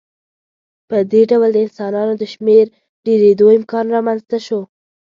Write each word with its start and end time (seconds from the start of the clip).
په 0.89 0.97
دې 1.11 1.21
ډول 1.31 1.49
د 1.53 1.57
انسانانو 1.65 2.13
د 2.17 2.23
شمېر 2.33 2.65
ډېرېدو 3.05 3.45
امکان 3.59 3.85
رامنځته 3.95 4.37
شو. 4.45 4.61